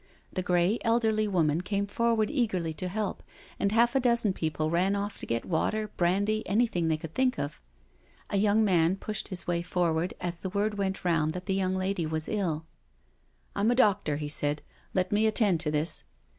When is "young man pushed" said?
8.37-9.27